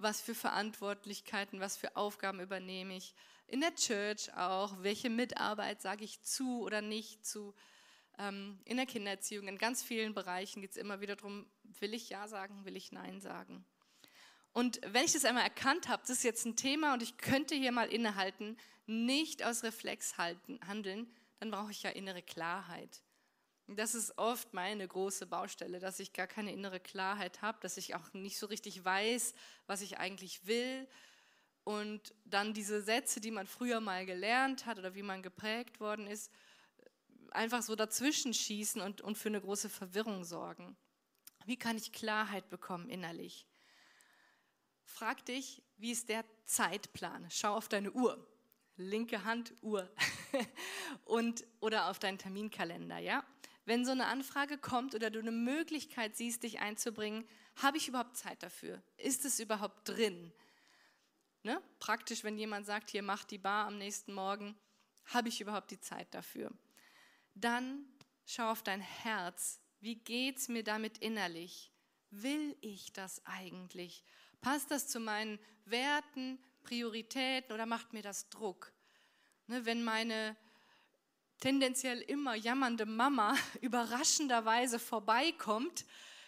[0.00, 3.14] was für Verantwortlichkeiten, was für Aufgaben übernehme ich?
[3.48, 7.54] in der Church auch, welche Mitarbeit sage ich zu oder nicht zu.
[8.18, 11.46] Ähm, in der Kindererziehung, in ganz vielen Bereichen geht es immer wieder darum,
[11.80, 13.64] will ich Ja sagen, will ich Nein sagen.
[14.52, 17.54] Und wenn ich das einmal erkannt habe, das ist jetzt ein Thema und ich könnte
[17.54, 23.00] hier mal innehalten, nicht aus Reflex halten, handeln, dann brauche ich ja innere Klarheit.
[23.68, 27.94] Das ist oft meine große Baustelle, dass ich gar keine innere Klarheit habe, dass ich
[27.94, 29.34] auch nicht so richtig weiß,
[29.66, 30.88] was ich eigentlich will,
[31.68, 36.06] und dann diese Sätze, die man früher mal gelernt hat oder wie man geprägt worden
[36.06, 36.32] ist,
[37.30, 40.78] einfach so dazwischen schießen und, und für eine große Verwirrung sorgen.
[41.44, 43.46] Wie kann ich Klarheit bekommen innerlich?
[44.82, 47.26] Frag dich, wie ist der Zeitplan?
[47.30, 48.26] Schau auf deine Uhr,
[48.76, 49.90] linke Hand Uhr
[51.04, 53.22] und oder auf deinen Terminkalender, ja?
[53.68, 58.16] Wenn so eine Anfrage kommt oder du eine Möglichkeit siehst, dich einzubringen, habe ich überhaupt
[58.16, 58.82] Zeit dafür?
[58.96, 60.32] Ist es überhaupt drin?
[61.42, 61.62] Ne?
[61.78, 64.58] Praktisch, wenn jemand sagt, hier macht die Bar am nächsten Morgen,
[65.04, 66.50] habe ich überhaupt die Zeit dafür?
[67.34, 67.84] Dann
[68.24, 69.60] schau auf dein Herz.
[69.80, 71.70] Wie geht es mir damit innerlich?
[72.08, 74.02] Will ich das eigentlich?
[74.40, 78.72] Passt das zu meinen Werten, Prioritäten oder macht mir das Druck?
[79.46, 80.38] Ne, wenn meine
[81.40, 85.84] tendenziell immer jammernde Mama überraschenderweise vorbeikommt,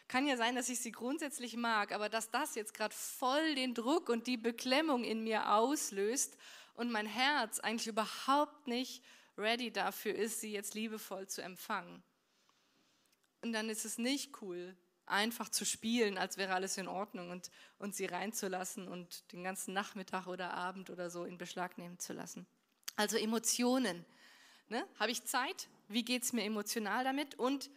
[0.09, 3.75] kann ja sein, dass ich sie grundsätzlich mag, aber dass das jetzt gerade voll den
[3.75, 6.37] Druck und die Beklemmung in mir auslöst
[6.75, 9.05] und mein Herz eigentlich überhaupt nicht
[9.39, 12.03] ready dafür ist, sie jetzt liebevoll zu empfangen.
[13.43, 17.51] Und dann ist es nicht cool, einfach zu spielen, als wäre alles in Ordnung und,
[17.79, 22.13] und sie reinzulassen und den ganzen Nachmittag oder Abend oder so in Beschlag nehmen zu
[22.13, 22.47] lassen.
[22.97, 24.05] Also Emotionen.
[24.71, 24.87] Ne?
[24.99, 25.69] Habe ich Zeit?
[25.89, 27.39] Wie geht es mir emotional damit?
[27.39, 27.71] Und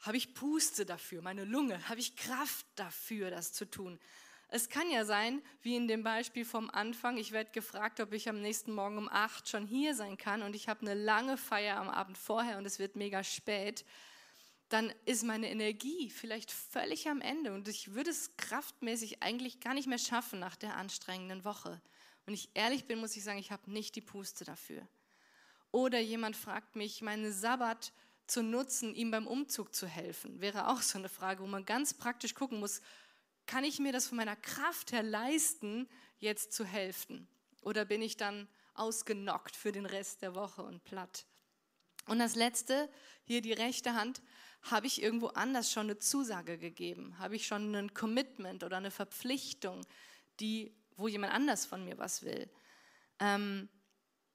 [0.00, 1.88] habe ich Puste dafür, meine Lunge?
[1.88, 3.98] Habe ich Kraft dafür, das zu tun?
[4.48, 8.28] Es kann ja sein, wie in dem Beispiel vom Anfang, ich werde gefragt, ob ich
[8.28, 11.78] am nächsten Morgen um acht schon hier sein kann und ich habe eine lange Feier
[11.78, 13.84] am Abend vorher und es wird mega spät
[14.74, 19.74] dann ist meine Energie vielleicht völlig am Ende und ich würde es kraftmäßig eigentlich gar
[19.74, 21.80] nicht mehr schaffen nach der anstrengenden Woche.
[22.26, 24.86] Und ich ehrlich bin, muss ich sagen, ich habe nicht die Puste dafür.
[25.74, 27.92] Oder jemand fragt mich, meinen Sabbat
[28.28, 31.94] zu nutzen, ihm beim Umzug zu helfen, wäre auch so eine Frage, wo man ganz
[31.94, 32.80] praktisch gucken muss,
[33.46, 35.88] kann ich mir das von meiner Kraft her leisten,
[36.20, 37.26] jetzt zu helfen?
[37.60, 41.26] Oder bin ich dann ausgenockt für den Rest der Woche und platt?
[42.06, 42.88] Und das letzte,
[43.24, 44.22] hier die rechte Hand,
[44.62, 47.18] habe ich irgendwo anders schon eine Zusage gegeben?
[47.18, 49.84] Habe ich schon ein Commitment oder eine Verpflichtung,
[50.38, 52.48] die, wo jemand anders von mir was will?
[53.18, 53.68] Ähm,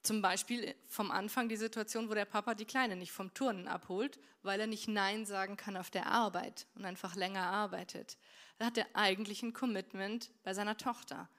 [0.02, 4.20] zum Beispiel vom Anfang die Situation, wo der Papa die Kleine nicht vom Turnen abholt,
[4.44, 8.18] weil er nicht Nein sagen kann auf der Arbeit und einfach länger arbeitet.
[8.58, 11.30] Da hat er eigentlich ein Commitment bei seiner Tochter.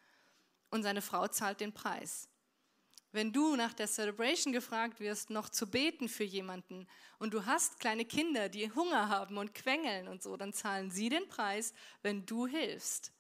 [0.71, 2.29] Und seine Frau zahlt den Preis.
[3.13, 6.87] Wenn du nach der Celebration gefragt wirst, noch zu beten für jemanden
[7.19, 11.09] und du hast kleine Kinder, die Hunger haben und quengeln und so, dann zahlen sie
[11.09, 13.13] den Preis, wenn du hilfst.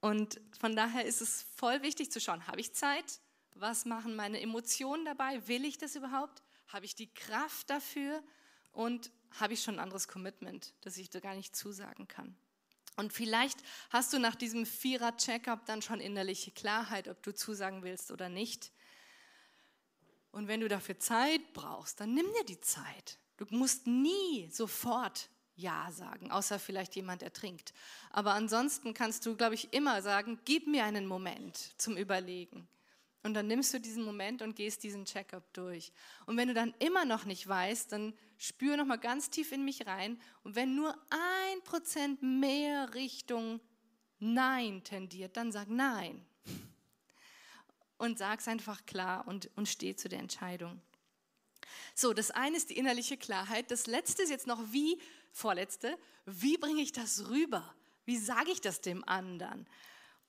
[0.00, 3.20] Und von daher ist es voll wichtig zu schauen, habe ich Zeit?
[3.54, 5.46] Was machen meine Emotionen dabei?
[5.48, 6.42] Will ich das überhaupt?
[6.68, 8.22] Habe ich die Kraft dafür?
[8.72, 12.36] Und habe ich schon ein anderes Commitment, das ich da gar nicht zusagen kann?
[12.96, 13.58] Und vielleicht
[13.90, 18.72] hast du nach diesem Vierer-Checkup dann schon innerliche Klarheit, ob du zusagen willst oder nicht.
[20.32, 23.18] Und wenn du dafür Zeit brauchst, dann nimm dir die Zeit.
[23.36, 27.72] Du musst nie sofort Ja sagen, außer vielleicht jemand ertrinkt.
[28.10, 32.68] Aber ansonsten kannst du, glaube ich, immer sagen, gib mir einen Moment zum Überlegen.
[33.22, 35.92] Und dann nimmst du diesen Moment und gehst diesen Checkup durch.
[36.26, 39.64] Und wenn du dann immer noch nicht weißt, dann spür noch mal ganz tief in
[39.64, 40.18] mich rein.
[40.42, 43.60] Und wenn nur ein Prozent mehr Richtung
[44.18, 46.24] Nein tendiert, dann sag Nein
[47.98, 50.80] und sag es einfach klar und, und steh zu der Entscheidung.
[51.94, 53.70] So, das eine ist die innerliche Klarheit.
[53.70, 54.98] Das letzte ist jetzt noch wie,
[55.32, 57.74] vorletzte, wie bringe ich das rüber?
[58.06, 59.66] Wie sage ich das dem anderen?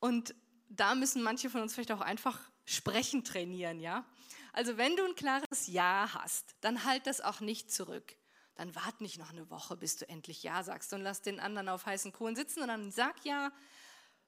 [0.02, 0.36] Und
[0.68, 4.06] da müssen manche von uns vielleicht auch einfach sprechen trainieren, ja?
[4.54, 8.16] Also wenn du ein klares Ja hast, dann halt das auch nicht zurück.
[8.56, 11.70] Dann wart nicht noch eine Woche, bis du endlich Ja sagst und lass den anderen
[11.70, 13.52] auf heißen Kohlen sitzen, sondern sag Ja,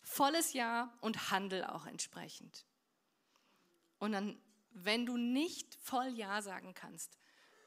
[0.02, 2.66] volles Ja und handel auch entsprechend.
[4.00, 4.38] Und dann,
[4.72, 7.18] wenn du nicht voll Ja sagen kannst,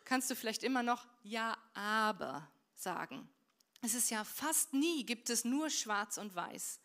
[0.05, 3.29] kannst du vielleicht immer noch Ja, aber sagen.
[3.83, 6.81] Es ist ja fast nie, gibt es nur schwarz und weiß.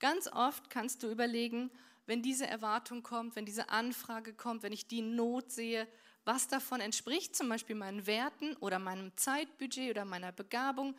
[0.00, 1.70] Ganz oft kannst du überlegen,
[2.06, 5.88] wenn diese Erwartung kommt, wenn diese Anfrage kommt, wenn ich die Not sehe,
[6.24, 10.96] was davon entspricht zum Beispiel meinen Werten oder meinem Zeitbudget oder meiner Begabung.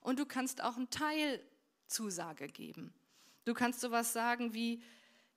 [0.00, 1.42] Und du kannst auch einen Teil
[1.86, 2.92] Zusage geben.
[3.44, 4.82] Du kannst sowas sagen wie,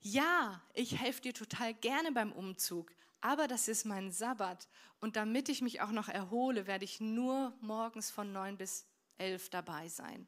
[0.02, 4.68] ja, ich helfe dir total gerne beim Umzug, aber das ist mein Sabbat
[5.00, 8.86] und damit ich mich auch noch erhole, werde ich nur morgens von neun bis
[9.18, 10.28] elf dabei sein.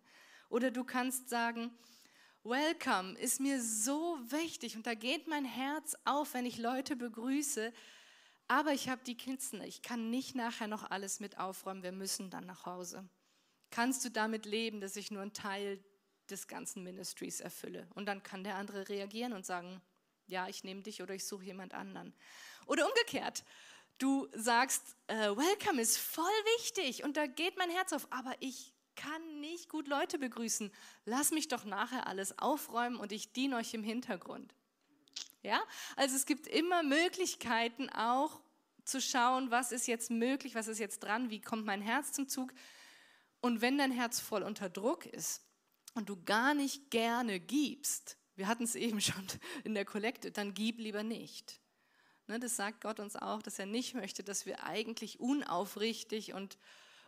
[0.50, 1.72] Oder du kannst sagen,
[2.44, 7.72] Welcome ist mir so wichtig und da geht mein Herz auf, wenn ich Leute begrüße,
[8.48, 12.32] aber ich habe die Kinder, ich kann nicht nachher noch alles mit aufräumen, wir müssen
[12.32, 13.08] dann nach Hause.
[13.70, 15.84] Kannst du damit leben, dass ich nur einen Teil
[16.32, 17.88] des ganzen Ministries erfülle.
[17.94, 19.80] Und dann kann der andere reagieren und sagen,
[20.26, 22.12] ja, ich nehme dich oder ich suche jemand anderen.
[22.66, 23.44] Oder umgekehrt,
[24.00, 26.26] du sagst, äh, Welcome ist voll
[26.58, 30.72] wichtig und da geht mein Herz auf, aber ich kann nicht gut Leute begrüßen.
[31.06, 34.54] Lass mich doch nachher alles aufräumen und ich diene euch im Hintergrund.
[35.44, 35.62] Ja,
[35.96, 38.42] also es gibt immer Möglichkeiten auch
[38.86, 42.28] zu schauen, was ist jetzt möglich, was ist jetzt dran, wie kommt mein Herz zum
[42.28, 42.54] Zug.
[43.40, 45.42] Und wenn dein Herz voll unter Druck ist,
[45.94, 49.28] und du gar nicht gerne gibst, wir hatten es eben schon
[49.64, 51.60] in der Kollekte, dann gib lieber nicht.
[52.28, 56.58] Ne, das sagt Gott uns auch, dass er nicht möchte, dass wir eigentlich unaufrichtig und,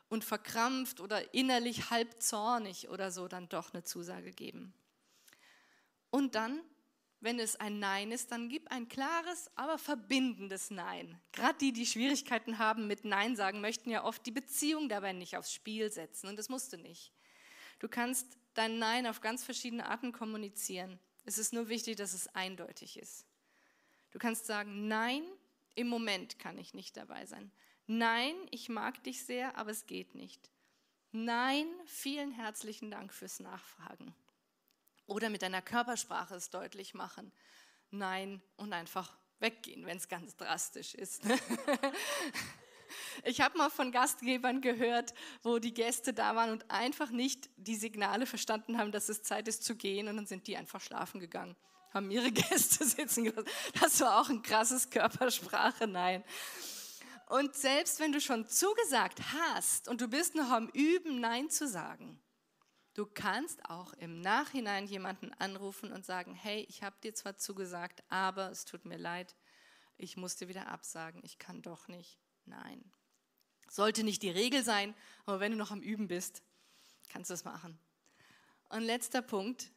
[0.10, 4.74] und verkrampft oder innerlich halb zornig oder so dann doch eine Zusage geben.
[6.10, 6.62] Und dann,
[7.22, 11.20] wenn es ein Nein ist, dann gib ein klares, aber verbindendes Nein.
[11.32, 15.38] Gerade die, die Schwierigkeiten haben mit Nein sagen, möchten ja oft die Beziehung dabei nicht
[15.38, 17.12] aufs Spiel setzen und das musst du nicht.
[17.80, 21.00] Du kannst dein Nein auf ganz verschiedene Arten kommunizieren.
[21.26, 23.26] Es ist nur wichtig, dass es eindeutig ist.
[24.12, 25.24] Du kannst sagen, nein,
[25.76, 27.52] im Moment kann ich nicht dabei sein.
[27.88, 30.50] Nein, ich mag dich sehr, aber es geht nicht.
[31.12, 34.16] Nein, vielen herzlichen Dank fürs Nachfragen.
[35.06, 37.32] Oder mit deiner Körpersprache es deutlich machen.
[37.92, 41.24] Nein und einfach weggehen, wenn es ganz drastisch ist.
[43.24, 47.76] Ich habe mal von Gastgebern gehört, wo die Gäste da waren und einfach nicht die
[47.76, 51.20] Signale verstanden haben, dass es Zeit ist zu gehen und dann sind die einfach schlafen
[51.20, 51.56] gegangen,
[51.94, 53.50] haben ihre Gäste sitzen gelassen.
[53.80, 56.24] Das war auch ein krasses Körpersprache, nein.
[57.34, 61.68] Und selbst wenn du schon zugesagt hast und du bist noch am Üben, Nein zu
[61.68, 62.22] sagen,
[62.94, 68.04] du kannst auch im Nachhinein jemanden anrufen und sagen, hey, ich habe dir zwar zugesagt,
[68.08, 69.36] aber es tut mir leid,
[69.98, 72.20] ich musste wieder absagen, ich kann doch nicht.
[72.46, 72.84] Nein.
[73.68, 74.94] Sollte nicht die Regel sein,
[75.26, 76.44] aber wenn du noch am Üben bist,
[77.10, 77.80] kannst du es machen.
[78.70, 79.72] Und letzter Punkt,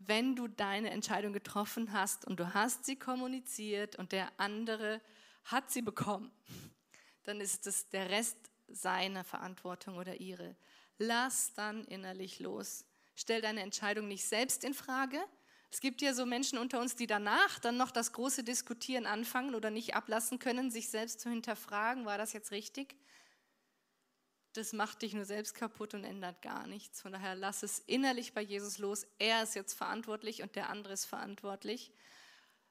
[0.00, 5.00] wenn du deine Entscheidung getroffen hast und du hast sie kommuniziert und der andere
[5.44, 6.32] hat sie bekommen,
[7.26, 10.56] dann ist es der Rest seiner Verantwortung oder ihre.
[10.98, 12.84] Lass dann innerlich los.
[13.14, 15.22] Stell deine Entscheidung nicht selbst in Frage,
[15.70, 19.54] es gibt ja so Menschen unter uns, die danach dann noch das große Diskutieren anfangen
[19.54, 22.96] oder nicht ablassen können, sich selbst zu hinterfragen, war das jetzt richtig?
[24.52, 27.02] Das macht dich nur selbst kaputt und ändert gar nichts.
[27.02, 29.06] Von daher lass es innerlich bei Jesus los.
[29.18, 31.92] Er ist jetzt verantwortlich und der andere ist verantwortlich.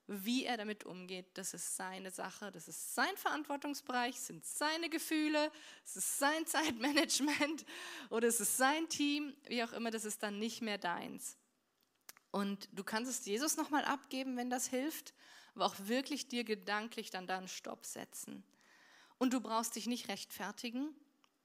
[0.07, 5.51] Wie er damit umgeht, das ist seine Sache, das ist sein Verantwortungsbereich, sind seine Gefühle,
[5.83, 7.65] es ist sein Zeitmanagement
[8.11, 11.37] oder es ist sein Team, wie auch immer, das ist dann nicht mehr deins.
[12.29, 15.13] Und du kannst es Jesus nochmal abgeben, wenn das hilft,
[15.55, 18.43] aber auch wirklich dir gedanklich dann da einen Stopp setzen.
[19.17, 20.93] Und du brauchst dich nicht rechtfertigen.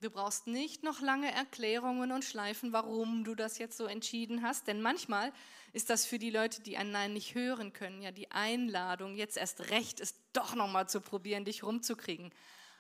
[0.01, 4.67] Du brauchst nicht noch lange Erklärungen und Schleifen, warum du das jetzt so entschieden hast.
[4.67, 5.33] Denn manchmal
[5.73, 9.37] ist das für die Leute, die ein Nein nicht hören können, ja die Einladung, jetzt
[9.37, 12.33] erst recht ist, doch nochmal zu probieren, dich rumzukriegen.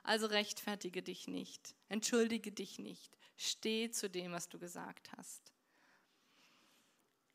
[0.02, 5.52] Also rechtfertige dich nicht, entschuldige dich nicht, steh zu dem, was du gesagt hast.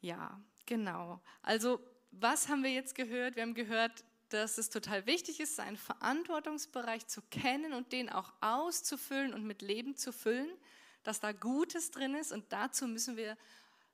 [0.02, 1.21] Ja, Genau.
[1.41, 1.80] Also
[2.12, 3.36] was haben wir jetzt gehört?
[3.36, 4.04] Wir haben gehört,
[4.36, 9.62] dass es total wichtig ist, seinen Verantwortungsbereich zu kennen und den auch auszufüllen und mit
[9.62, 10.50] Leben zu füllen,
[11.04, 13.38] dass da Gutes drin ist und dazu müssen wir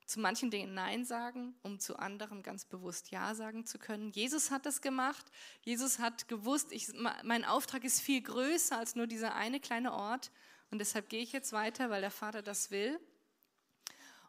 [0.06, 4.10] zu manchen Dingen Nein sagen, um zu anderen ganz bewusst Ja sagen zu können.
[4.10, 5.24] Jesus hat das gemacht.
[5.62, 6.88] Jesus hat gewusst, ich,
[7.22, 10.30] mein Auftrag ist viel größer als nur dieser eine kleine Ort
[10.70, 12.98] und deshalb gehe ich jetzt weiter, weil der Vater das will.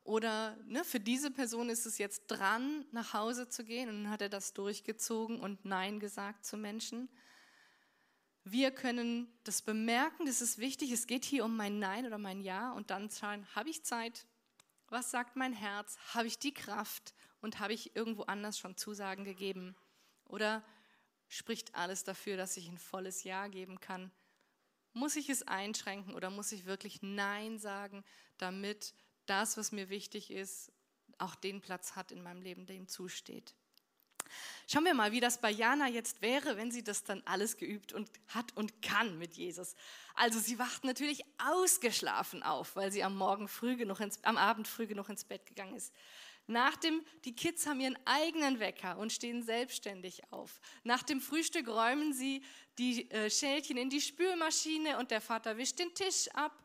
[0.03, 4.11] Oder ne, für diese Person ist es jetzt dran, nach Hause zu gehen und dann
[4.11, 7.09] hat er das durchgezogen und Nein gesagt zu Menschen.
[8.43, 12.41] Wir können das bemerken, das ist wichtig, es geht hier um mein Nein oder mein
[12.41, 14.25] Ja und dann schauen, habe ich Zeit?
[14.89, 15.97] Was sagt mein Herz?
[16.13, 17.15] Habe ich die Kraft?
[17.39, 19.75] Und habe ich irgendwo anders schon Zusagen gegeben?
[20.25, 20.63] Oder
[21.27, 24.11] spricht alles dafür, dass ich ein volles Ja geben kann?
[24.93, 28.03] Muss ich es einschränken oder muss ich wirklich Nein sagen,
[28.37, 28.93] damit
[29.25, 30.71] das, was mir wichtig ist,
[31.17, 33.53] auch den Platz hat in meinem Leben, der ihm zusteht.
[34.67, 37.93] Schauen wir mal, wie das bei Jana jetzt wäre, wenn sie das dann alles geübt
[37.93, 39.75] und hat und kann mit Jesus.
[40.15, 44.67] Also sie wacht natürlich ausgeschlafen auf, weil sie am Morgen früh genug ins, am Abend
[44.67, 45.93] früh genug ins Bett gegangen ist.
[46.45, 50.59] Nach dem, die Kids haben ihren eigenen Wecker und stehen selbstständig auf.
[50.83, 52.43] Nach dem Frühstück räumen sie
[52.77, 56.61] die äh, Schälchen in die Spülmaschine und der Vater wischt den Tisch ab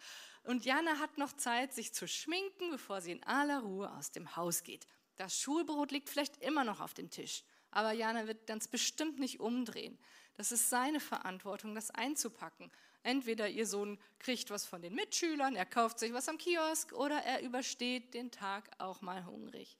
[0.48, 4.34] und Jana hat noch Zeit, sich zu schminken, bevor sie in aller Ruhe aus dem
[4.34, 4.87] Haus geht.
[5.18, 9.40] Das Schulbrot liegt vielleicht immer noch auf dem Tisch, aber Jana wird ganz bestimmt nicht
[9.40, 9.98] umdrehen.
[10.38, 12.72] Das ist seine Verantwortung, das einzupacken.
[13.02, 17.18] Entweder ihr Sohn kriegt was von den Mitschülern, er kauft sich was am Kiosk oder
[17.24, 19.76] er übersteht den Tag auch mal hungrig.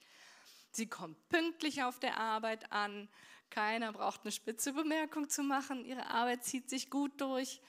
[0.69, 3.09] Sie kommt pünktlich auf der Arbeit an,
[3.49, 7.59] keiner braucht eine spitze Bemerkung zu machen, ihre Arbeit zieht sich gut durch.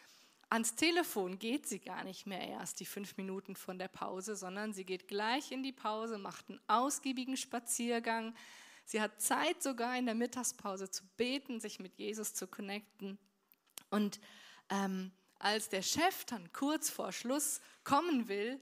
[0.50, 4.72] Ans Telefon geht sie gar nicht mehr erst die fünf Minuten von der Pause, sondern
[4.72, 8.34] sie geht gleich in die Pause, macht einen ausgiebigen Spaziergang.
[8.84, 13.16] Sie hat Zeit sogar in der Mittagspause zu beten, sich mit Jesus zu connecten.
[13.90, 14.18] Und
[14.70, 18.60] ähm, als der Chef dann kurz vor Schluss kommen will,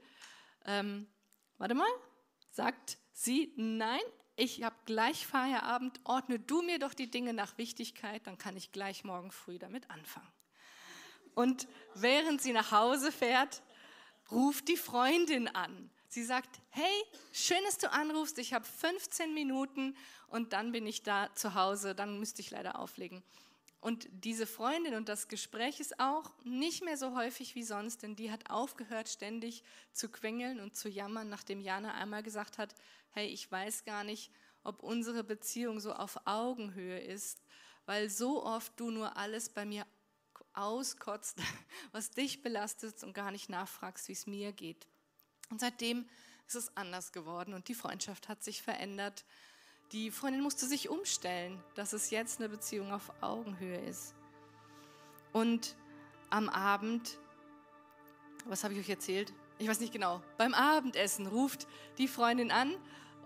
[0.66, 1.06] ähm,
[1.56, 1.88] warte mal,
[2.50, 4.00] sagt sie, nein,
[4.36, 8.72] ich habe gleich Feierabend, ordne du mir doch die Dinge nach Wichtigkeit, dann kann ich
[8.72, 10.28] gleich morgen früh damit anfangen.
[11.38, 13.62] Und während sie nach Hause fährt,
[14.32, 15.88] ruft die Freundin an.
[16.08, 21.04] Sie sagt, hey, schön, dass du anrufst, ich habe 15 Minuten und dann bin ich
[21.04, 23.22] da zu Hause, dann müsste ich leider auflegen.
[23.80, 28.16] Und diese Freundin und das Gespräch ist auch nicht mehr so häufig wie sonst, denn
[28.16, 29.62] die hat aufgehört, ständig
[29.92, 32.74] zu quengeln und zu jammern, nachdem Jana einmal gesagt hat,
[33.12, 34.32] hey, ich weiß gar nicht,
[34.64, 37.44] ob unsere Beziehung so auf Augenhöhe ist,
[37.86, 39.86] weil so oft du nur alles bei mir
[40.58, 41.38] auskotzt,
[41.92, 44.86] was dich belastet und gar nicht nachfragst, wie es mir geht.
[45.50, 46.06] Und seitdem
[46.46, 49.24] ist es anders geworden und die Freundschaft hat sich verändert.
[49.92, 54.14] Die Freundin musste sich umstellen, dass es jetzt eine Beziehung auf Augenhöhe ist.
[55.32, 55.76] Und
[56.30, 57.18] am Abend,
[58.44, 59.32] was habe ich euch erzählt?
[59.58, 60.22] Ich weiß nicht genau.
[60.36, 62.74] Beim Abendessen ruft die Freundin an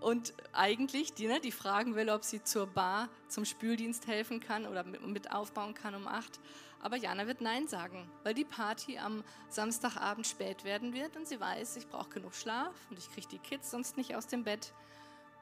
[0.03, 4.67] und eigentlich die, ne, die fragen will, ob sie zur Bar zum Spüldienst helfen kann
[4.67, 6.41] oder mit, mit aufbauen kann um acht.
[6.81, 11.41] Aber Jana wird Nein sagen, weil die Party am Samstagabend spät werden wird und sie
[11.41, 14.73] weiß, ich brauche genug Schlaf und ich kriege die Kids sonst nicht aus dem Bett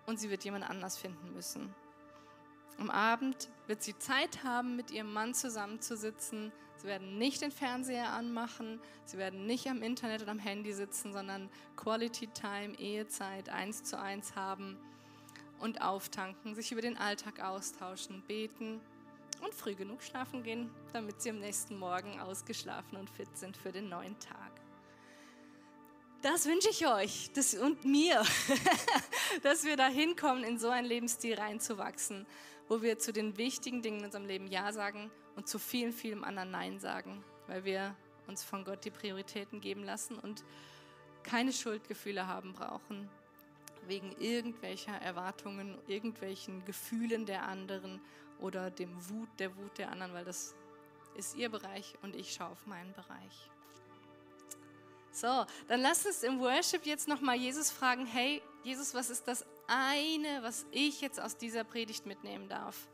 [0.06, 1.74] und sie wird jemand anders finden müssen.
[2.78, 6.52] Am Abend wird sie Zeit haben, mit ihrem Mann zusammenzusitzen.
[6.80, 11.12] Sie werden nicht den Fernseher anmachen, sie werden nicht am Internet oder am Handy sitzen,
[11.12, 14.78] sondern Quality Time, Ehezeit, eins zu eins haben
[15.58, 18.80] und auftanken, sich über den Alltag austauschen, beten
[19.42, 23.72] und früh genug schlafen gehen, damit sie am nächsten Morgen ausgeschlafen und fit sind für
[23.72, 24.52] den neuen Tag.
[26.22, 28.22] Das wünsche ich euch das, und mir,
[29.42, 32.26] dass wir da hinkommen, in so einen Lebensstil reinzuwachsen,
[32.68, 35.10] wo wir zu den wichtigen Dingen in unserem Leben Ja sagen
[35.40, 39.84] und zu vielen, vielen anderen Nein sagen, weil wir uns von Gott die Prioritäten geben
[39.84, 40.44] lassen und
[41.22, 43.08] keine Schuldgefühle haben brauchen,
[43.86, 48.02] wegen irgendwelcher Erwartungen, irgendwelchen Gefühlen der anderen
[48.38, 50.54] oder dem Wut, der Wut der anderen, weil das
[51.14, 53.50] ist ihr Bereich und ich schaue auf meinen Bereich.
[55.10, 59.46] So, dann lass uns im Worship jetzt nochmal Jesus fragen, hey Jesus, was ist das
[59.68, 62.86] eine, was ich jetzt aus dieser Predigt mitnehmen darf?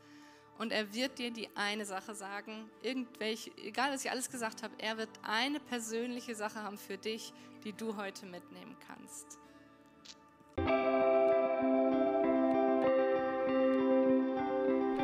[0.59, 4.73] Und er wird dir die eine Sache sagen, irgendwelche, egal was ich alles gesagt habe,
[4.79, 7.31] er wird eine persönliche Sache haben für dich,
[7.63, 9.37] die du heute mitnehmen kannst.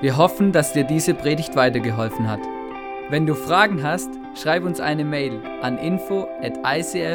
[0.02, 2.42] Wir hoffen, dass dir diese Predigt weitergeholfen hat.
[3.10, 7.14] Wenn du Fragen hast, schreib uns eine Mail an info at icf-vlbg.at.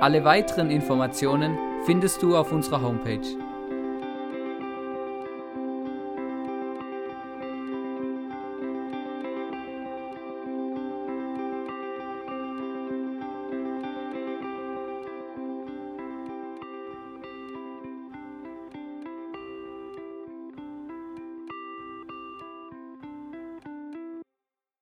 [0.00, 3.47] Alle weiteren Informationen findest du auf unserer Homepage